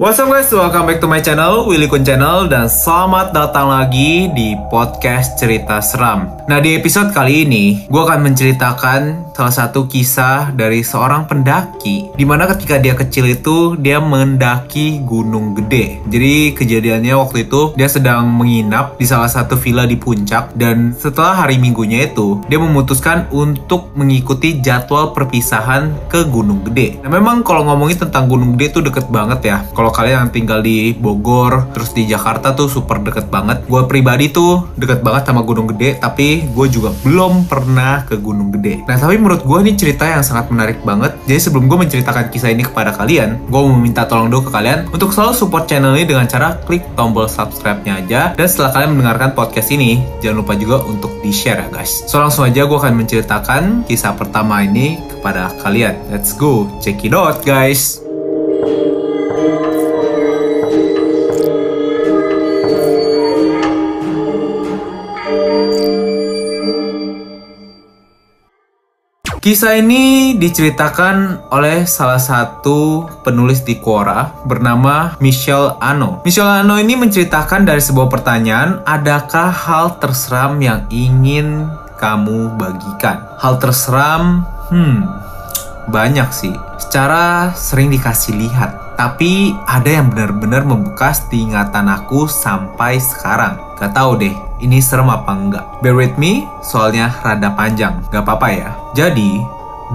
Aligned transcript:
What's 0.00 0.16
up 0.16 0.32
guys, 0.32 0.48
welcome 0.48 0.88
back 0.88 0.96
to 1.04 1.04
my 1.04 1.20
channel, 1.20 1.68
Willy 1.68 1.84
Kun 1.84 2.00
Channel 2.00 2.48
Dan 2.48 2.72
selamat 2.72 3.36
datang 3.36 3.68
lagi 3.68 4.32
di 4.32 4.56
podcast 4.72 5.36
cerita 5.36 5.76
seram. 5.84 6.40
Nah 6.48 6.56
di 6.56 6.72
episode 6.72 7.12
kali 7.12 7.44
ini, 7.44 7.84
gue 7.84 8.00
akan 8.00 8.24
menceritakan 8.24 9.28
salah 9.36 9.52
satu 9.52 9.84
kisah 9.84 10.56
dari 10.56 10.80
seorang 10.80 11.28
pendaki 11.28 12.16
Di 12.16 12.24
mana 12.24 12.48
ketika 12.48 12.80
dia 12.80 12.96
kecil 12.96 13.28
itu, 13.28 13.76
dia 13.76 14.00
mendaki 14.00 15.04
gunung 15.04 15.52
gede. 15.52 16.00
Jadi 16.08 16.56
kejadiannya 16.56 17.20
waktu 17.20 17.44
itu, 17.44 17.76
dia 17.76 17.92
sedang 17.92 18.24
menginap 18.24 18.96
di 18.96 19.04
salah 19.04 19.28
satu 19.28 19.60
villa 19.60 19.84
di 19.84 20.00
puncak 20.00 20.56
Dan 20.56 20.96
setelah 20.96 21.44
hari 21.44 21.60
minggunya 21.60 22.08
itu, 22.08 22.40
dia 22.48 22.56
memutuskan 22.56 23.28
untuk 23.28 23.92
mengikuti 23.92 24.64
jadwal 24.64 25.12
perpisahan 25.12 25.92
ke 26.08 26.24
gunung 26.24 26.64
gede. 26.64 27.04
Nah 27.04 27.12
memang 27.12 27.44
kalau 27.44 27.68
ngomongin 27.68 28.08
tentang 28.08 28.32
gunung 28.32 28.56
gede 28.56 28.72
itu 28.72 28.80
deket 28.80 29.04
banget 29.12 29.44
ya. 29.44 29.60
Kalau 29.76 29.89
kalau 29.90 30.06
kalian 30.06 30.22
yang 30.22 30.30
tinggal 30.30 30.62
di 30.62 30.94
Bogor 30.94 31.66
terus 31.74 31.90
di 31.90 32.06
Jakarta 32.06 32.54
tuh 32.54 32.70
super 32.70 33.02
deket 33.02 33.26
banget. 33.26 33.66
Gue 33.66 33.90
pribadi 33.90 34.30
tuh 34.30 34.70
deket 34.78 35.02
banget 35.02 35.26
sama 35.26 35.42
Gunung 35.42 35.66
Gede 35.74 35.98
tapi 35.98 36.46
gue 36.46 36.66
juga 36.70 36.94
belum 37.02 37.50
pernah 37.50 38.06
ke 38.06 38.14
Gunung 38.14 38.54
Gede. 38.54 38.86
Nah 38.86 38.94
tapi 38.94 39.18
menurut 39.18 39.42
gue 39.42 39.58
ini 39.66 39.74
cerita 39.74 40.06
yang 40.06 40.22
sangat 40.22 40.46
menarik 40.54 40.78
banget. 40.86 41.18
Jadi 41.26 41.42
sebelum 41.42 41.66
gue 41.66 41.74
menceritakan 41.82 42.30
kisah 42.30 42.54
ini 42.54 42.62
kepada 42.62 42.94
kalian 42.94 43.50
gue 43.50 43.60
mau 43.66 43.74
minta 43.74 44.06
tolong 44.06 44.30
dulu 44.30 44.46
ke 44.46 44.50
kalian 44.54 44.86
untuk 44.94 45.10
selalu 45.10 45.34
support 45.34 45.66
channel 45.66 45.90
ini 45.98 46.06
dengan 46.06 46.30
cara 46.30 46.54
klik 46.62 46.86
tombol 46.94 47.26
subscribe-nya 47.26 47.98
aja. 48.06 48.20
Dan 48.38 48.46
setelah 48.46 48.70
kalian 48.70 48.94
mendengarkan 48.94 49.34
podcast 49.34 49.74
ini 49.74 49.98
jangan 50.22 50.46
lupa 50.46 50.54
juga 50.54 50.86
untuk 50.86 51.10
di 51.18 51.34
share 51.34 51.66
ya 51.66 51.68
guys. 51.74 52.06
So 52.06 52.22
langsung 52.22 52.46
aja 52.46 52.62
gue 52.62 52.78
akan 52.78 52.94
menceritakan 52.94 53.90
kisah 53.90 54.14
pertama 54.14 54.62
ini 54.62 55.02
kepada 55.18 55.50
kalian. 55.66 55.98
Let's 56.14 56.30
go. 56.30 56.70
Check 56.78 57.02
it 57.02 57.10
out 57.10 57.42
guys 57.42 58.09
Kisah 69.40 69.80
ini 69.80 70.36
diceritakan 70.36 71.48
oleh 71.48 71.88
salah 71.88 72.20
satu 72.20 73.08
penulis 73.24 73.64
di 73.64 73.80
Quora 73.80 74.36
bernama 74.44 75.16
Michelle 75.18 75.80
Ano. 75.80 76.20
Michelle 76.28 76.60
Ano 76.60 76.76
ini 76.76 76.92
menceritakan 76.92 77.64
dari 77.64 77.80
sebuah 77.80 78.12
pertanyaan, 78.12 78.84
adakah 78.84 79.48
hal 79.48 79.96
terseram 79.96 80.60
yang 80.60 80.84
ingin 80.92 81.72
kamu 81.96 82.52
bagikan? 82.60 83.26
Hal 83.40 83.56
terseram, 83.56 84.44
hmm, 84.70 85.08
banyak 85.88 86.28
sih. 86.36 86.52
Secara 86.76 87.56
sering 87.56 87.88
dikasih 87.88 88.36
lihat, 88.36 88.89
tapi 89.00 89.56
ada 89.64 89.88
yang 89.88 90.12
benar-benar 90.12 90.68
membekas 90.68 91.24
di 91.32 91.48
ingatan 91.48 91.88
aku 91.88 92.28
sampai 92.28 93.00
sekarang. 93.00 93.56
Gak 93.80 93.96
tau 93.96 94.12
deh, 94.12 94.36
ini 94.60 94.76
serem 94.76 95.08
apa 95.08 95.32
enggak. 95.32 95.64
Bear 95.80 95.96
with 95.96 96.20
me, 96.20 96.44
soalnya 96.60 97.08
rada 97.24 97.48
panjang. 97.56 98.04
Gak 98.12 98.28
apa-apa 98.28 98.48
ya. 98.52 98.70
Jadi, 98.92 99.40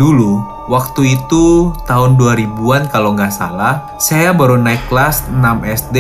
dulu 0.02 0.42
waktu 0.66 1.18
itu 1.18 1.74
tahun 1.86 2.18
2000-an 2.18 2.90
kalau 2.90 3.14
nggak 3.14 3.34
salah, 3.34 3.96
saya 4.02 4.34
baru 4.34 4.58
naik 4.58 4.90
kelas 4.90 5.26
6 5.30 5.42
SD 5.86 5.98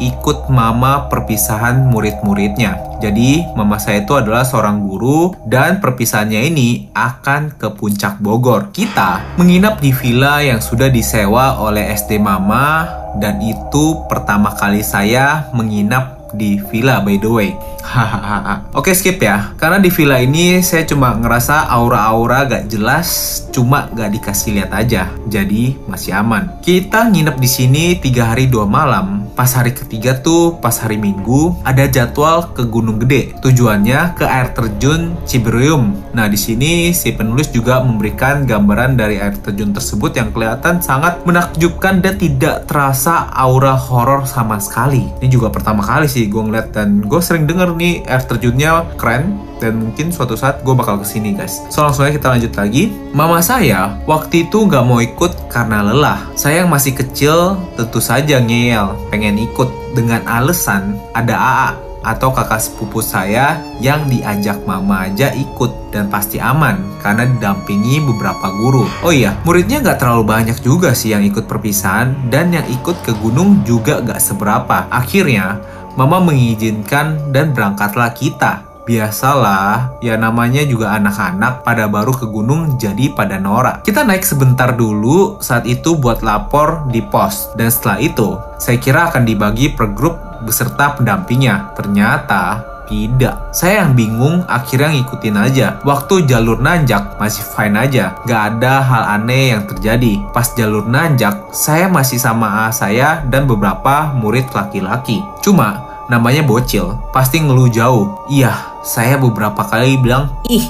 ikut 0.00 0.48
mama 0.50 1.06
perpisahan 1.06 1.86
murid-muridnya. 1.88 2.78
Jadi, 3.00 3.48
mama 3.56 3.80
saya 3.80 4.04
itu 4.04 4.12
adalah 4.12 4.44
seorang 4.44 4.84
guru 4.84 5.32
dan 5.48 5.80
perpisahannya 5.80 6.52
ini 6.52 6.92
akan 6.92 7.56
ke 7.56 7.72
puncak 7.72 8.20
Bogor. 8.20 8.68
Kita 8.76 9.36
menginap 9.40 9.80
di 9.80 9.92
villa 9.92 10.44
yang 10.44 10.60
sudah 10.60 10.92
disewa 10.92 11.56
oleh 11.64 11.88
SD 11.96 12.20
mama 12.20 13.00
dan 13.16 13.40
itu 13.42 14.04
pertama 14.06 14.54
kali 14.54 14.84
saya 14.84 15.48
menginap 15.56 16.19
di 16.34 16.60
villa 16.70 17.02
by 17.02 17.16
the 17.18 17.30
way. 17.30 17.50
Hahaha. 17.80 18.70
Oke 18.76 18.92
skip 18.92 19.18
ya, 19.18 19.56
karena 19.56 19.80
di 19.80 19.88
villa 19.88 20.20
ini 20.20 20.60
saya 20.60 20.84
cuma 20.84 21.16
ngerasa 21.16 21.72
aura-aura 21.72 22.44
gak 22.44 22.68
jelas, 22.68 23.08
cuma 23.50 23.88
gak 23.96 24.14
dikasih 24.14 24.60
lihat 24.60 24.70
aja. 24.70 25.08
Jadi 25.26 25.80
masih 25.88 26.12
aman. 26.14 26.60
Kita 26.60 27.08
nginep 27.08 27.40
di 27.40 27.48
sini 27.48 27.84
tiga 27.96 28.30
hari 28.30 28.46
dua 28.46 28.68
malam. 28.68 29.32
Pas 29.32 29.48
hari 29.56 29.72
ketiga 29.72 30.20
tuh, 30.20 30.60
pas 30.60 30.76
hari 30.76 31.00
Minggu, 31.00 31.56
ada 31.64 31.88
jadwal 31.88 32.52
ke 32.52 32.68
Gunung 32.68 33.00
Gede. 33.00 33.32
Tujuannya 33.40 34.12
ke 34.12 34.28
air 34.28 34.52
terjun 34.52 35.16
Ciberium. 35.24 35.96
Nah 36.12 36.28
di 36.28 36.36
sini 36.36 36.92
si 36.92 37.16
penulis 37.16 37.48
juga 37.48 37.80
memberikan 37.80 38.44
gambaran 38.44 39.00
dari 39.00 39.16
air 39.16 39.40
terjun 39.40 39.72
tersebut 39.72 40.12
yang 40.20 40.28
kelihatan 40.36 40.84
sangat 40.84 41.24
menakjubkan 41.24 42.04
dan 42.04 42.20
tidak 42.20 42.68
terasa 42.68 43.32
aura 43.32 43.72
horor 43.72 44.28
sama 44.28 44.60
sekali. 44.60 45.08
Ini 45.24 45.28
juga 45.32 45.48
pertama 45.48 45.80
kali 45.80 46.04
sih 46.04 46.19
gue 46.28 46.42
ngeliat 46.42 46.74
dan 46.74 47.00
gue 47.06 47.20
sering 47.22 47.46
denger 47.46 47.72
nih 47.78 48.04
air 48.04 48.20
terjunnya 48.26 48.84
keren 49.00 49.38
dan 49.62 49.80
mungkin 49.80 50.10
suatu 50.12 50.34
saat 50.34 50.60
gue 50.60 50.74
bakal 50.74 51.00
ke 51.00 51.06
sini 51.06 51.32
guys. 51.32 51.64
So 51.72 51.86
langsung 51.86 52.04
aja 52.04 52.16
kita 52.16 52.28
lanjut 52.34 52.52
lagi. 52.58 52.92
Mama 53.14 53.40
saya 53.40 53.96
waktu 54.04 54.50
itu 54.50 54.66
nggak 54.66 54.84
mau 54.84 55.00
ikut 55.00 55.32
karena 55.48 55.80
lelah. 55.86 56.20
Saya 56.34 56.64
yang 56.64 56.70
masih 56.72 56.92
kecil 56.96 57.56
tentu 57.78 58.02
saja 58.02 58.42
ngeyel, 58.42 58.96
pengen 59.08 59.40
ikut 59.40 59.68
dengan 59.94 60.20
alasan 60.26 60.98
ada 61.14 61.36
AA 61.36 61.89
atau 62.00 62.32
kakak 62.32 62.62
sepupu 62.62 63.04
saya 63.04 63.60
yang 63.82 64.08
diajak 64.08 64.62
mama 64.64 65.08
aja 65.08 65.32
ikut 65.36 65.92
dan 65.92 66.08
pasti 66.08 66.40
aman 66.40 66.80
karena 67.04 67.28
didampingi 67.28 68.00
beberapa 68.06 68.48
guru. 68.54 68.88
Oh 69.04 69.12
iya, 69.12 69.36
muridnya 69.44 69.84
nggak 69.84 70.00
terlalu 70.00 70.24
banyak 70.24 70.58
juga 70.64 70.96
sih 70.96 71.12
yang 71.12 71.26
ikut 71.26 71.44
perpisahan 71.44 72.30
dan 72.32 72.54
yang 72.54 72.64
ikut 72.70 72.96
ke 73.04 73.12
gunung 73.20 73.60
juga 73.66 74.00
nggak 74.00 74.22
seberapa. 74.22 74.88
Akhirnya, 74.88 75.60
mama 75.98 76.22
mengizinkan 76.22 77.34
dan 77.34 77.52
berangkatlah 77.52 78.14
kita 78.16 78.69
Biasalah, 78.88 80.00
ya 80.00 80.16
namanya 80.16 80.64
juga 80.64 80.96
anak-anak 80.96 81.62
pada 81.62 81.86
baru 81.86 82.16
ke 82.16 82.26
gunung 82.26 82.80
jadi 82.80 83.12
pada 83.12 83.36
norak. 83.36 83.84
Kita 83.84 84.02
naik 84.02 84.24
sebentar 84.24 84.72
dulu 84.74 85.38
saat 85.38 85.68
itu 85.68 85.94
buat 85.94 86.24
lapor 86.24 86.88
di 86.88 87.04
pos. 87.04 87.52
Dan 87.54 87.68
setelah 87.68 87.98
itu, 88.00 88.40
saya 88.56 88.80
kira 88.80 89.12
akan 89.12 89.22
dibagi 89.28 89.72
per 89.72 89.92
grup 89.92 90.16
beserta 90.42 90.96
pendampingnya. 90.96 91.76
Ternyata 91.76 92.70
tidak. 92.90 93.54
Saya 93.54 93.86
yang 93.86 93.94
bingung 93.94 94.42
akhirnya 94.50 94.90
ngikutin 94.90 95.36
aja. 95.38 95.78
Waktu 95.86 96.26
jalur 96.26 96.58
nanjak 96.58 97.16
masih 97.22 97.46
fine 97.46 97.78
aja. 97.78 98.18
Gak 98.26 98.42
ada 98.58 98.82
hal 98.82 99.02
aneh 99.20 99.54
yang 99.54 99.64
terjadi. 99.70 100.18
Pas 100.34 100.50
jalur 100.58 100.90
nanjak, 100.90 101.54
saya 101.54 101.86
masih 101.86 102.18
sama 102.18 102.66
A 102.66 102.74
saya 102.74 103.22
dan 103.30 103.46
beberapa 103.46 104.10
murid 104.18 104.50
laki-laki. 104.50 105.22
Cuma 105.40 105.86
namanya 106.10 106.42
bocil, 106.42 106.98
pasti 107.14 107.38
ngeluh 107.38 107.70
jauh. 107.70 108.26
Iya, 108.26 108.69
saya 108.80 109.20
beberapa 109.20 109.60
kali 109.68 110.00
bilang, 110.00 110.32
Ih, 110.48 110.64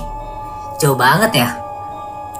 jauh 0.83 0.99
banget 0.99 1.47
ya. 1.47 1.49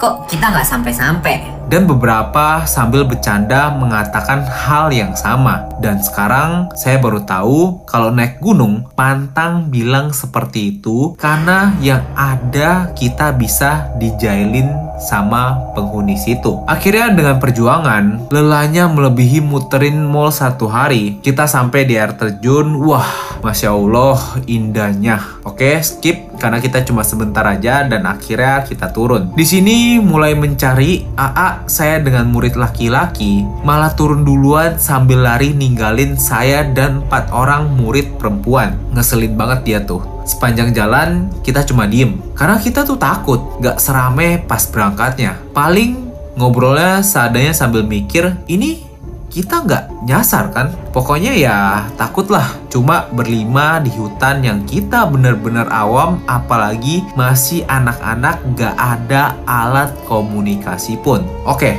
Kok 0.01 0.27
kita 0.27 0.51
nggak 0.51 0.67
sampai-sampai? 0.67 1.60
Dan 1.71 1.87
beberapa 1.87 2.67
sambil 2.67 3.07
bercanda 3.07 3.71
mengatakan 3.71 4.43
hal 4.43 4.91
yang 4.91 5.15
sama. 5.15 5.71
Dan 5.79 6.03
sekarang 6.03 6.69
saya 6.75 6.99
baru 6.99 7.23
tahu 7.23 7.87
kalau 7.87 8.11
naik 8.11 8.43
gunung, 8.43 8.91
pantang 8.99 9.71
bilang 9.71 10.11
seperti 10.11 10.77
itu 10.77 11.15
karena 11.15 11.73
yang 11.79 12.03
ada 12.19 12.91
kita 12.99 13.31
bisa 13.39 13.95
dijailin 14.03 14.91
sama 15.01 15.73
penghuni 15.73 16.21
situ. 16.21 16.61
Akhirnya 16.69 17.09
dengan 17.17 17.41
perjuangan, 17.41 18.29
lelahnya 18.29 18.87
melebihi 18.93 19.41
muterin 19.41 20.05
mall 20.05 20.29
satu 20.29 20.69
hari. 20.69 21.17
Kita 21.25 21.49
sampai 21.49 21.89
di 21.89 21.97
air 21.97 22.13
terjun, 22.15 22.77
wah, 22.85 23.41
masya 23.41 23.73
Allah 23.73 24.21
indahnya. 24.45 25.41
Oke, 25.49 25.81
skip 25.81 26.37
karena 26.37 26.61
kita 26.61 26.85
cuma 26.85 27.05
sebentar 27.05 27.45
aja 27.49 27.89
dan 27.89 28.05
akhirnya 28.05 28.65
kita 28.69 28.93
turun. 28.93 29.33
Di 29.33 29.45
sini 29.49 29.97
mulai 30.01 30.37
mencari 30.37 31.09
AA 31.17 31.60
saya 31.67 32.01
dengan 32.01 32.29
murid 32.29 32.57
laki-laki 32.57 33.45
malah 33.65 33.93
turun 33.97 34.25
duluan 34.25 34.81
sambil 34.81 35.25
lari 35.25 35.53
ninggalin 35.53 36.17
saya 36.17 36.65
dan 36.65 37.05
empat 37.05 37.33
orang 37.33 37.73
murid 37.77 38.17
perempuan. 38.17 38.77
Ngeselin 38.93 39.35
banget 39.37 39.61
dia 39.65 39.79
tuh. 39.85 40.01
Sepanjang 40.25 40.77
jalan 40.77 41.33
kita 41.45 41.65
cuma 41.67 41.89
diem 41.89 42.21
karena 42.33 42.57
kita 42.61 42.85
tuh 42.85 42.97
takut 42.97 43.41
gak 43.61 43.81
serame 43.81 44.41
pas 44.45 44.65
berangkatnya. 44.69 45.37
Paling 45.57 46.11
ngobrolnya 46.39 47.05
seadanya 47.05 47.53
sambil 47.53 47.85
mikir 47.85 48.37
ini 48.49 48.90
kita 49.31 49.63
nggak 49.63 49.85
nyasar 50.05 50.51
kan? 50.51 50.75
Pokoknya 50.91 51.33
ya 51.33 51.87
takutlah 51.95 52.59
cuma 52.67 53.07
berlima 53.15 53.79
di 53.79 53.95
hutan 53.95 54.43
yang 54.43 54.67
kita 54.67 55.07
bener-bener 55.07 55.71
awam 55.71 56.19
apalagi 56.27 57.07
masih 57.15 57.63
anak-anak 57.71 58.43
nggak 58.53 58.75
ada 58.75 59.39
alat 59.47 59.95
komunikasi 60.11 60.99
pun. 60.99 61.23
Oke, 61.47 61.79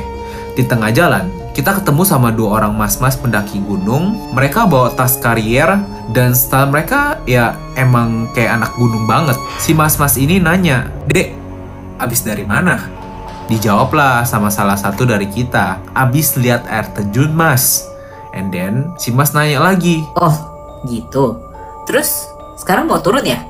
di 0.56 0.64
tengah 0.64 0.88
jalan 0.90 1.28
kita 1.52 1.76
ketemu 1.76 2.02
sama 2.08 2.32
dua 2.32 2.56
orang 2.56 2.72
mas-mas 2.72 3.20
pendaki 3.20 3.60
gunung. 3.60 4.16
Mereka 4.32 4.64
bawa 4.64 4.88
tas 4.96 5.20
karier 5.20 5.76
dan 6.16 6.32
style 6.32 6.72
mereka 6.72 7.20
ya 7.28 7.60
emang 7.76 8.32
kayak 8.32 8.56
anak 8.56 8.72
gunung 8.80 9.04
banget. 9.04 9.36
Si 9.60 9.76
mas-mas 9.76 10.16
ini 10.16 10.40
nanya, 10.40 10.88
Dek, 11.04 11.36
abis 12.00 12.24
dari 12.24 12.48
mana? 12.48 13.01
Dijawablah 13.52 14.24
sama 14.24 14.48
salah 14.48 14.80
satu 14.80 15.04
dari 15.04 15.28
kita. 15.28 15.76
Abis 15.92 16.40
lihat 16.40 16.64
air 16.72 16.88
terjun 16.96 17.36
mas. 17.36 17.84
And 18.32 18.48
then 18.48 18.96
si 18.96 19.12
Mas 19.12 19.36
nanya 19.36 19.60
lagi. 19.60 20.08
Oh, 20.16 20.32
gitu. 20.88 21.36
Terus 21.84 22.32
sekarang 22.56 22.88
mau 22.88 22.96
turun 23.04 23.28
ya? 23.28 23.44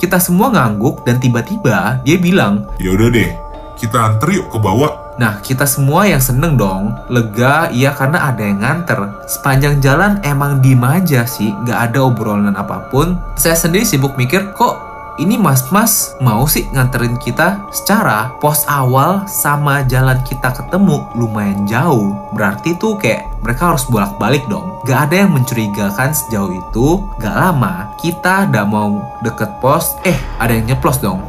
Kita 0.00 0.16
semua 0.16 0.48
ngangguk 0.48 1.04
dan 1.04 1.20
tiba-tiba 1.20 2.00
dia 2.00 2.16
bilang, 2.16 2.64
Ya 2.80 2.96
udah 2.96 3.12
deh, 3.12 3.28
kita 3.76 4.00
anter 4.00 4.40
yuk 4.40 4.48
ke 4.48 4.56
bawah. 4.56 5.12
Nah, 5.20 5.44
kita 5.44 5.68
semua 5.68 6.08
yang 6.08 6.24
seneng 6.24 6.56
dong, 6.56 6.96
lega 7.12 7.68
iya 7.68 7.92
karena 7.92 8.32
ada 8.32 8.40
yang 8.40 8.64
nganter. 8.64 9.28
Sepanjang 9.28 9.84
jalan 9.84 10.16
emang 10.24 10.64
diem 10.64 10.80
aja 10.80 11.28
sih, 11.28 11.52
gak 11.68 11.92
ada 11.92 12.08
obrolan 12.08 12.56
apa 12.56 12.88
pun. 12.88 13.20
Saya 13.36 13.52
sendiri 13.52 13.84
sibuk 13.84 14.16
mikir, 14.16 14.56
kok 14.56 14.91
ini 15.20 15.36
mas-mas 15.36 16.16
mau 16.24 16.48
sih 16.48 16.64
nganterin 16.72 17.20
kita 17.20 17.60
secara 17.68 18.32
pos 18.40 18.64
awal 18.64 19.28
sama 19.28 19.84
jalan 19.84 20.16
kita 20.24 20.56
ketemu 20.56 21.04
lumayan 21.12 21.68
jauh. 21.68 22.16
Berarti 22.32 22.72
tuh 22.80 22.96
kayak 22.96 23.28
mereka 23.44 23.74
harus 23.74 23.84
bolak-balik 23.92 24.40
dong. 24.48 24.80
Gak 24.88 25.10
ada 25.10 25.26
yang 25.26 25.36
mencurigakan 25.36 26.16
sejauh 26.16 26.56
itu. 26.56 27.04
Gak 27.20 27.36
lama, 27.36 27.92
kita 28.00 28.48
udah 28.48 28.64
mau 28.64 29.04
deket 29.20 29.50
pos, 29.60 29.98
eh 30.08 30.16
ada 30.40 30.56
yang 30.56 30.72
nyeplos 30.72 31.02
dong. 31.04 31.20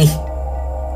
Nih, 0.00 0.12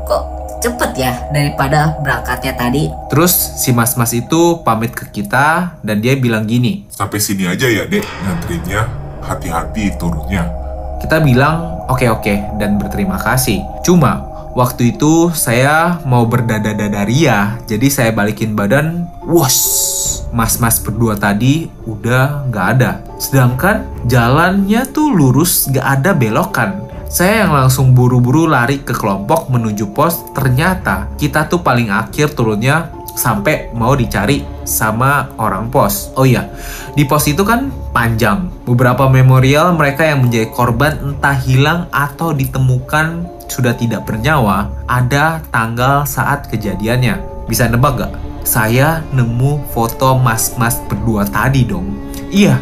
kok 0.09 0.23
cepet 0.65 0.91
ya 0.97 1.13
daripada 1.29 1.97
berangkatnya 2.01 2.57
tadi? 2.57 2.89
Terus 3.13 3.33
si 3.61 3.69
mas-mas 3.69 4.17
itu 4.17 4.65
pamit 4.65 4.97
ke 4.97 5.09
kita 5.13 5.77
dan 5.85 6.01
dia 6.01 6.17
bilang 6.17 6.49
gini, 6.49 6.89
Sampai 6.89 7.21
sini 7.21 7.45
aja 7.45 7.69
ya 7.69 7.85
dek, 7.85 8.05
nganterinnya. 8.25 8.81
Hati-hati 9.21 10.01
turunnya. 10.01 10.60
Kita 11.01 11.17
bilang 11.19 11.81
oke 11.89 12.05
oke 12.07 12.61
dan 12.61 12.77
berterima 12.77 13.17
kasih. 13.17 13.65
Cuma 13.81 14.23
waktu 14.53 14.93
itu 14.95 15.33
saya 15.33 15.99
mau 16.05 16.29
berdada-dada 16.29 17.01
ria, 17.03 17.57
jadi 17.65 17.87
saya 17.89 18.11
balikin 18.13 18.53
badan, 18.53 19.09
wush, 19.25 20.21
mas-mas 20.29 20.77
berdua 20.79 21.17
tadi 21.17 21.67
udah 21.89 22.47
nggak 22.53 22.67
ada. 22.77 23.01
Sedangkan 23.17 23.83
jalannya 24.05 24.85
tuh 24.93 25.09
lurus, 25.09 25.67
nggak 25.73 25.87
ada 25.99 26.11
belokan. 26.13 26.71
Saya 27.11 27.43
yang 27.43 27.51
langsung 27.51 27.91
buru-buru 27.91 28.47
lari 28.47 28.79
ke 28.87 28.95
kelompok 28.95 29.51
menuju 29.51 29.91
pos, 29.91 30.31
ternyata 30.31 31.11
kita 31.19 31.43
tuh 31.51 31.59
paling 31.59 31.91
akhir 31.91 32.39
turunnya 32.39 32.87
sampai 33.15 33.71
mau 33.75 33.93
dicari 33.93 34.43
sama 34.63 35.31
orang 35.37 35.67
pos. 35.67 36.11
Oh 36.15 36.27
iya, 36.27 36.47
di 36.95 37.03
pos 37.03 37.27
itu 37.27 37.43
kan 37.43 37.71
panjang. 37.91 38.51
Beberapa 38.63 39.07
memorial 39.11 39.75
mereka 39.75 40.07
yang 40.07 40.25
menjadi 40.25 40.47
korban 40.51 40.99
entah 41.01 41.35
hilang 41.35 41.87
atau 41.91 42.31
ditemukan 42.31 43.27
sudah 43.51 43.75
tidak 43.75 44.07
bernyawa, 44.07 44.71
ada 44.87 45.43
tanggal 45.51 46.07
saat 46.07 46.47
kejadiannya. 46.47 47.19
Bisa 47.51 47.67
nebak 47.67 47.99
gak? 47.99 48.13
Saya 48.47 49.03
nemu 49.11 49.69
foto 49.75 50.15
mas-mas 50.17 50.79
berdua 50.87 51.27
tadi 51.27 51.67
dong. 51.67 51.91
Iya, 52.31 52.57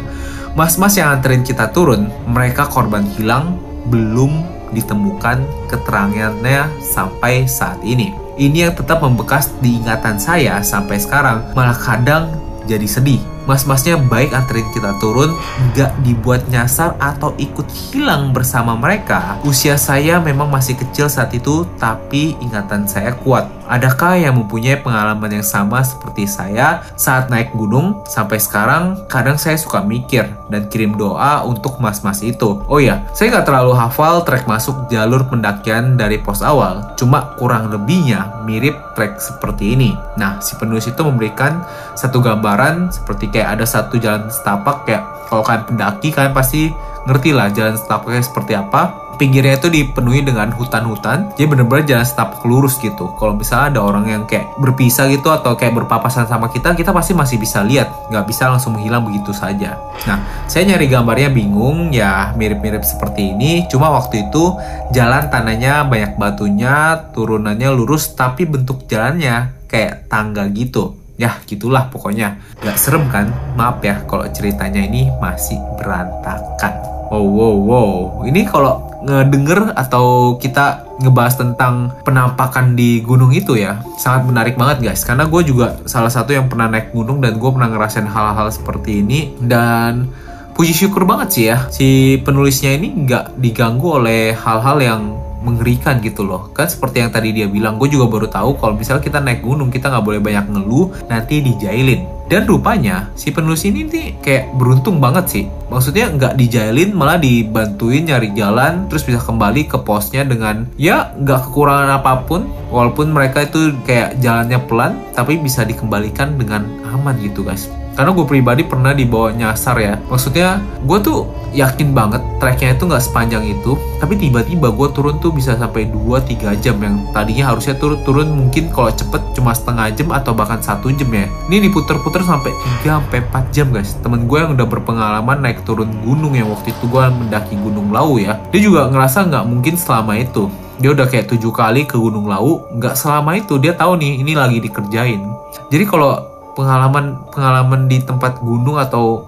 mas-mas 0.58 0.98
yang 0.98 1.14
anterin 1.14 1.46
kita 1.46 1.70
turun, 1.70 2.10
mereka 2.26 2.66
korban 2.66 3.06
hilang 3.14 3.56
belum 3.86 4.42
ditemukan 4.74 5.42
keterangannya 5.70 6.66
sampai 6.82 7.46
saat 7.46 7.78
ini. 7.86 8.19
Ini 8.40 8.72
yang 8.72 8.72
tetap 8.72 9.04
membekas 9.04 9.52
di 9.60 9.76
ingatan 9.76 10.16
saya 10.16 10.64
sampai 10.64 10.96
sekarang, 10.96 11.52
malah 11.52 11.76
kadang 11.76 12.32
jadi 12.64 12.88
sedih. 12.88 13.20
Mas-masnya 13.50 13.98
baik 13.98 14.30
anterin 14.30 14.70
kita 14.70 14.94
turun, 15.02 15.34
nggak 15.74 16.06
dibuat 16.06 16.46
nyasar 16.46 16.94
atau 17.02 17.34
ikut 17.34 17.66
hilang 17.90 18.30
bersama 18.30 18.78
mereka. 18.78 19.42
Usia 19.42 19.74
saya 19.74 20.22
memang 20.22 20.46
masih 20.46 20.78
kecil 20.78 21.10
saat 21.10 21.34
itu, 21.34 21.66
tapi 21.74 22.38
ingatan 22.38 22.86
saya 22.86 23.10
kuat. 23.10 23.50
Adakah 23.66 24.22
yang 24.22 24.38
mempunyai 24.38 24.78
pengalaman 24.78 25.42
yang 25.42 25.46
sama 25.46 25.82
seperti 25.82 26.30
saya 26.30 26.86
saat 26.94 27.26
naik 27.26 27.50
gunung? 27.50 28.06
Sampai 28.06 28.38
sekarang, 28.38 29.06
kadang 29.10 29.34
saya 29.34 29.58
suka 29.58 29.82
mikir 29.82 30.30
dan 30.46 30.70
kirim 30.70 30.94
doa 30.94 31.42
untuk 31.42 31.82
mas-mas 31.82 32.22
itu. 32.22 32.62
Oh 32.70 32.78
ya, 32.78 33.02
saya 33.18 33.34
nggak 33.34 33.50
terlalu 33.50 33.74
hafal 33.74 34.22
trek 34.22 34.46
masuk 34.46 34.86
jalur 34.94 35.26
pendakian 35.26 35.98
dari 35.98 36.22
pos 36.22 36.38
awal, 36.38 36.94
cuma 36.94 37.34
kurang 37.34 37.66
lebihnya 37.70 38.39
mirip 38.50 38.74
trek 38.98 39.22
seperti 39.22 39.78
ini. 39.78 39.94
Nah, 40.18 40.42
si 40.42 40.58
penulis 40.58 40.90
itu 40.90 40.98
memberikan 41.06 41.62
satu 41.94 42.18
gambaran 42.18 42.90
seperti 42.90 43.30
kayak 43.30 43.62
ada 43.62 43.64
satu 43.66 43.94
jalan 44.02 44.26
setapak 44.26 44.82
kayak 44.90 45.06
kalau 45.30 45.46
kalian 45.46 45.64
pendaki 45.70 46.10
kalian 46.10 46.34
pasti 46.34 46.74
ngerti 47.06 47.30
lah 47.30 47.48
jalan 47.54 47.78
setapaknya 47.78 48.22
seperti 48.26 48.52
apa 48.58 48.99
pinggirnya 49.20 49.60
itu 49.60 49.68
dipenuhi 49.68 50.24
dengan 50.24 50.48
hutan-hutan 50.56 51.36
jadi 51.36 51.44
bener-bener 51.44 51.84
jalan 51.84 52.08
setapak 52.08 52.40
lurus 52.48 52.80
gitu. 52.80 53.12
Kalau 53.20 53.36
misalnya 53.36 53.76
ada 53.76 53.80
orang 53.84 54.08
yang 54.08 54.22
kayak 54.24 54.56
berpisah 54.56 55.12
gitu 55.12 55.28
atau 55.28 55.52
kayak 55.60 55.76
berpapasan 55.76 56.24
sama 56.24 56.48
kita 56.48 56.72
kita 56.72 56.96
pasti 56.96 57.12
masih 57.12 57.36
bisa 57.36 57.60
lihat 57.60 57.92
nggak 58.08 58.24
bisa 58.24 58.48
langsung 58.48 58.80
menghilang 58.80 59.04
begitu 59.04 59.36
saja. 59.36 59.76
Nah 60.08 60.48
saya 60.48 60.64
nyari 60.72 60.88
gambarnya 60.88 61.28
bingung 61.28 61.92
ya 61.92 62.32
mirip-mirip 62.32 62.80
seperti 62.80 63.36
ini 63.36 63.68
cuma 63.68 63.92
waktu 63.92 64.32
itu 64.32 64.56
jalan 64.96 65.28
tanahnya 65.28 65.84
banyak 65.84 66.16
batunya 66.16 67.04
turunannya 67.12 67.68
lurus 67.76 68.16
tapi 68.16 68.48
bentuk 68.48 68.88
jalannya 68.88 69.52
kayak 69.68 70.08
tangga 70.08 70.48
gitu. 70.48 70.96
Ya 71.20 71.36
gitulah 71.44 71.92
pokoknya. 71.92 72.40
Nggak 72.64 72.78
serem 72.80 73.04
kan? 73.12 73.28
Maaf 73.52 73.84
ya 73.84 74.00
kalau 74.08 74.24
ceritanya 74.32 74.80
ini 74.80 75.12
masih 75.20 75.60
berantakan. 75.76 76.80
Wow 77.12 77.28
wow 77.28 77.56
wow. 77.60 77.94
Ini 78.24 78.48
kalau 78.48 78.89
ngedenger 79.04 79.72
atau 79.74 80.36
kita 80.36 80.84
ngebahas 81.00 81.34
tentang 81.40 81.96
penampakan 82.04 82.76
di 82.76 83.00
gunung 83.00 83.32
itu 83.32 83.56
ya 83.56 83.80
sangat 83.96 84.28
menarik 84.28 84.54
banget 84.60 84.84
guys. 84.92 85.02
Karena 85.04 85.24
gue 85.24 85.42
juga 85.44 85.80
salah 85.88 86.12
satu 86.12 86.36
yang 86.36 86.46
pernah 86.52 86.68
naik 86.68 86.92
gunung 86.92 87.24
dan 87.24 87.40
gue 87.40 87.50
pernah 87.50 87.68
ngerasain 87.72 88.08
hal-hal 88.08 88.48
seperti 88.52 89.00
ini. 89.00 89.32
Dan 89.40 90.12
puji 90.52 90.76
syukur 90.76 91.08
banget 91.08 91.28
sih 91.32 91.44
ya 91.48 91.58
si 91.72 92.20
penulisnya 92.20 92.76
ini 92.76 92.92
nggak 93.08 93.40
diganggu 93.40 93.96
oleh 93.96 94.36
hal-hal 94.36 94.76
yang 94.82 95.02
mengerikan 95.40 95.98
gitu 96.04 96.24
loh. 96.24 96.52
Kan 96.52 96.68
seperti 96.68 97.02
yang 97.04 97.10
tadi 97.10 97.32
dia 97.32 97.48
bilang 97.48 97.80
gue 97.80 97.88
juga 97.88 98.06
baru 98.08 98.28
tahu 98.28 98.60
kalau 98.60 98.74
misalnya 98.76 99.02
kita 99.02 99.18
naik 99.20 99.40
gunung 99.40 99.72
kita 99.72 99.88
nggak 99.88 100.04
boleh 100.04 100.20
banyak 100.20 100.46
ngeluh 100.52 100.92
nanti 101.08 101.40
dijailin. 101.40 102.06
Dan 102.30 102.46
rupanya 102.46 103.10
si 103.18 103.34
penulis 103.34 103.66
ini 103.66 103.90
nih 103.90 104.22
kayak 104.22 104.54
beruntung 104.54 105.02
banget 105.02 105.26
sih. 105.26 105.44
Maksudnya 105.66 106.14
nggak 106.14 106.38
dijailin 106.38 106.94
malah 106.94 107.18
dibantuin 107.18 108.06
nyari 108.06 108.30
jalan 108.38 108.86
terus 108.86 109.02
bisa 109.02 109.18
kembali 109.18 109.66
ke 109.66 109.82
posnya 109.82 110.22
dengan 110.22 110.70
ya 110.78 111.10
nggak 111.18 111.50
kekurangan 111.50 111.98
apa 111.98 112.22
pun 112.30 112.46
walaupun 112.70 113.10
mereka 113.10 113.42
itu 113.50 113.74
kayak 113.82 114.22
jalannya 114.22 114.62
pelan 114.70 114.94
tapi 115.10 115.42
bisa 115.42 115.66
dikembalikan 115.66 116.38
dengan 116.38 116.70
aman 116.86 117.18
gitu 117.18 117.42
guys 117.42 117.66
karena 117.94 118.10
gue 118.14 118.26
pribadi 118.26 118.62
pernah 118.64 118.92
dibawa 118.94 119.34
nyasar 119.34 119.76
ya. 119.78 119.94
Maksudnya 120.08 120.62
gue 120.86 120.98
tuh 121.02 121.26
yakin 121.50 121.90
banget 121.90 122.22
treknya 122.38 122.78
itu 122.78 122.86
nggak 122.86 123.04
sepanjang 123.04 123.44
itu. 123.44 123.74
Tapi 123.98 124.14
tiba-tiba 124.16 124.70
gue 124.72 124.88
turun 124.94 125.18
tuh 125.18 125.34
bisa 125.34 125.58
sampai 125.58 125.90
2-3 125.90 126.56
jam 126.62 126.76
yang 126.80 127.02
tadinya 127.10 127.52
harusnya 127.52 127.76
turun 127.76 128.00
turun 128.06 128.28
mungkin 128.30 128.70
kalau 128.70 128.88
cepet 128.88 129.20
cuma 129.36 129.52
setengah 129.52 129.90
jam 129.92 130.08
atau 130.14 130.32
bahkan 130.32 130.62
satu 130.62 130.88
jam 130.94 131.10
ya. 131.10 131.26
Ini 131.50 131.68
diputer-puter 131.68 132.22
sampai 132.22 132.54
3 132.82 132.88
sampai 132.88 133.18
4 133.28 133.54
jam 133.54 133.68
guys. 133.74 133.98
Temen 134.00 134.24
gue 134.24 134.38
yang 134.38 134.54
udah 134.54 134.66
berpengalaman 134.66 135.42
naik 135.42 135.66
turun 135.66 135.90
gunung 136.06 136.32
yang 136.38 136.48
waktu 136.48 136.72
itu 136.72 136.84
gue 136.86 137.04
mendaki 137.10 137.58
gunung 137.58 137.90
Lau 137.90 138.16
ya 138.16 138.38
dia 138.54 138.60
juga 138.62 138.86
ngerasa 138.88 139.26
nggak 139.28 139.44
mungkin 139.46 139.74
selama 139.74 140.16
itu. 140.18 140.46
Dia 140.80 140.96
udah 140.96 141.04
kayak 141.12 141.28
tujuh 141.28 141.52
kali 141.52 141.84
ke 141.84 142.00
Gunung 142.00 142.24
Lau 142.24 142.64
nggak 142.72 142.96
selama 142.96 143.36
itu. 143.36 143.60
Dia 143.60 143.76
tahu 143.76 144.00
nih 144.00 144.24
ini 144.24 144.32
lagi 144.32 144.64
dikerjain. 144.64 145.20
Jadi 145.68 145.84
kalau 145.84 146.39
pengalaman 146.54 147.22
pengalaman 147.30 147.86
di 147.86 148.02
tempat 148.02 148.40
gunung 148.42 148.76
atau 148.80 149.24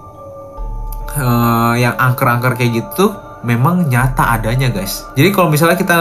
uh, 1.17 1.73
yang 1.77 1.95
angker-angker 1.97 2.57
kayak 2.57 2.83
gitu 2.83 3.13
memang 3.43 3.91
nyata 3.91 4.39
adanya 4.39 4.71
guys. 4.71 5.03
Jadi 5.13 5.29
kalau 5.35 5.51
misalnya 5.51 5.77
kita 5.77 5.97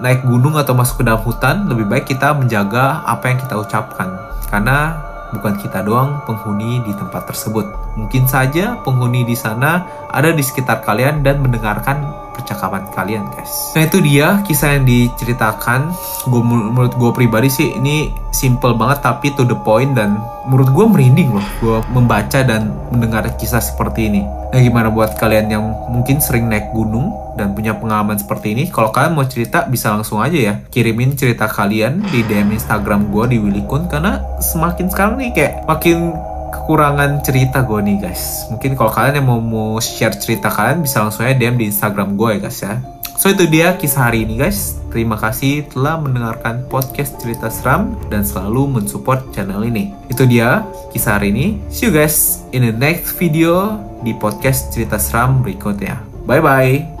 naik 0.00 0.24
gunung 0.24 0.56
atau 0.56 0.72
masuk 0.78 1.02
ke 1.02 1.04
dalam 1.04 1.20
hutan, 1.22 1.66
lebih 1.68 1.86
baik 1.90 2.06
kita 2.08 2.32
menjaga 2.32 3.02
apa 3.04 3.34
yang 3.34 3.38
kita 3.38 3.54
ucapkan 3.58 4.08
karena 4.48 4.96
bukan 5.34 5.60
kita 5.60 5.84
doang 5.84 6.24
penghuni 6.24 6.80
di 6.80 6.92
tempat 6.96 7.28
tersebut. 7.28 7.68
Mungkin 8.00 8.24
saja 8.24 8.80
penghuni 8.80 9.28
di 9.28 9.36
sana 9.36 9.84
ada 10.08 10.32
di 10.32 10.40
sekitar 10.40 10.80
kalian 10.80 11.20
dan 11.20 11.44
mendengarkan 11.44 12.27
percakapan 12.38 12.86
kalian 12.94 13.26
guys. 13.34 13.74
Nah 13.74 13.82
itu 13.90 13.98
dia 13.98 14.40
kisah 14.46 14.78
yang 14.78 14.86
diceritakan. 14.86 15.90
Gue 16.30 16.42
menurut 16.46 16.94
gue 16.94 17.10
pribadi 17.10 17.50
sih 17.50 17.74
ini 17.74 18.14
simple 18.30 18.78
banget 18.78 19.02
tapi 19.02 19.34
to 19.34 19.42
the 19.42 19.58
point 19.66 19.98
dan 19.98 20.22
menurut 20.46 20.70
gue 20.70 20.86
merinding 20.86 21.34
loh. 21.34 21.46
Gue 21.58 21.78
membaca 21.90 22.40
dan 22.46 22.70
mendengar 22.94 23.26
kisah 23.34 23.58
seperti 23.58 24.06
ini. 24.06 24.22
Nah 24.22 24.60
gimana 24.62 24.88
buat 24.88 25.18
kalian 25.18 25.50
yang 25.50 25.64
mungkin 25.90 26.22
sering 26.22 26.46
naik 26.46 26.70
gunung 26.72 27.12
dan 27.36 27.52
punya 27.52 27.76
pengalaman 27.76 28.16
seperti 28.16 28.54
ini? 28.54 28.70
Kalau 28.70 28.94
kalian 28.94 29.18
mau 29.18 29.26
cerita 29.26 29.66
bisa 29.68 29.92
langsung 29.92 30.22
aja 30.22 30.38
ya 30.38 30.54
kirimin 30.72 31.18
cerita 31.18 31.50
kalian 31.50 32.00
di 32.08 32.24
DM 32.24 32.54
Instagram 32.54 33.10
gue 33.12 33.24
di 33.34 33.38
Willy 33.42 33.62
Kun 33.66 33.90
karena 33.90 34.22
semakin 34.40 34.86
sekarang 34.88 35.14
nih 35.20 35.30
kayak 35.34 35.52
makin 35.68 36.16
kekurangan 36.50 37.22
cerita 37.24 37.62
gue 37.64 37.80
nih 37.84 37.96
guys. 38.02 38.48
Mungkin 38.52 38.76
kalau 38.76 38.92
kalian 38.92 39.22
yang 39.22 39.26
mau, 39.28 39.40
mau 39.40 39.78
share 39.78 40.16
cerita 40.16 40.48
kalian 40.48 40.84
bisa 40.84 41.04
langsung 41.04 41.24
aja 41.24 41.36
DM 41.36 41.56
di 41.56 41.70
Instagram 41.70 42.18
gue 42.18 42.36
ya 42.36 42.40
guys 42.44 42.58
ya. 42.60 42.74
So 43.18 43.34
itu 43.34 43.50
dia 43.50 43.74
kisah 43.74 44.10
hari 44.10 44.22
ini 44.22 44.38
guys. 44.38 44.78
Terima 44.94 45.18
kasih 45.18 45.66
telah 45.74 45.98
mendengarkan 45.98 46.70
podcast 46.70 47.18
cerita 47.18 47.50
seram 47.50 47.98
dan 48.06 48.22
selalu 48.22 48.78
mensupport 48.78 49.34
channel 49.34 49.66
ini. 49.66 49.90
Itu 50.06 50.22
dia 50.22 50.62
kisah 50.94 51.18
hari 51.18 51.34
ini. 51.34 51.58
See 51.66 51.90
you 51.90 51.92
guys 51.92 52.46
in 52.54 52.62
the 52.62 52.70
next 52.70 53.18
video 53.18 53.82
di 54.06 54.14
podcast 54.14 54.70
cerita 54.70 55.02
seram 55.02 55.42
berikutnya. 55.42 55.98
Bye 56.30 56.38
bye. 56.38 56.97